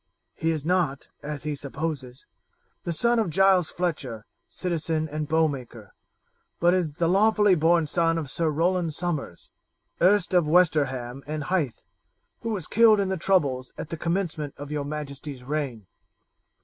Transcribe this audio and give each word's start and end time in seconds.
He 0.33 0.49
is 0.49 0.65
not, 0.65 1.09
as 1.21 1.43
he 1.43 1.53
supposes, 1.53 2.25
the 2.85 2.91
son 2.91 3.19
of 3.19 3.29
Giles 3.29 3.69
Fletcher, 3.69 4.25
citizen 4.49 5.07
and 5.07 5.27
bowmaker, 5.27 5.93
but 6.59 6.73
is 6.73 6.93
the 6.93 7.07
lawfully 7.07 7.53
born 7.53 7.85
son 7.85 8.17
of 8.17 8.27
Sir 8.27 8.49
Roland 8.49 8.95
Somers, 8.95 9.51
erst 10.01 10.33
of 10.33 10.47
Westerham 10.47 11.23
and 11.27 11.43
Hythe, 11.43 11.81
who 12.39 12.49
was 12.49 12.65
killed 12.65 12.99
in 12.99 13.09
the 13.09 13.15
troubles 13.17 13.73
at 13.77 13.89
the 13.91 13.95
commencement 13.97 14.55
of 14.57 14.71
your 14.71 14.85
majesty's 14.85 15.43
reign. 15.43 15.85